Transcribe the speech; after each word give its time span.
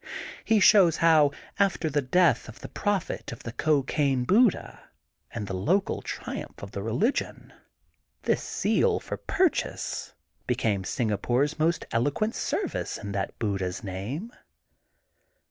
He 0.43 0.59
shows 0.59 0.97
how, 0.97 1.29
after 1.59 1.87
the 1.87 2.01
death 2.01 2.49
of 2.49 2.61
the 2.61 2.67
prophet 2.67 3.31
of 3.31 3.43
the 3.43 3.51
Cocaine 3.51 4.23
Buddha 4.23 4.89
and 5.29 5.45
the 5.45 5.53
local 5.53 6.01
triumph 6.01 6.63
of 6.63 6.71
the 6.71 6.81
religion, 6.81 7.53
this 8.23 8.41
zeal 8.41 8.99
for 8.99 9.17
purchase 9.17 10.15
became 10.47 10.83
Singapore's 10.83 11.59
most 11.59 11.85
eloquent 11.91 12.33
service 12.33 12.97
in 12.97 13.11
that 13.11 13.37
Buddha 13.37 13.71
's 13.71 13.83
name. 13.83 14.33